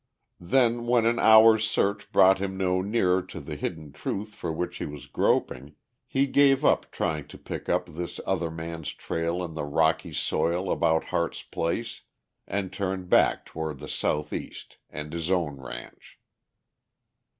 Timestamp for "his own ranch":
15.13-16.19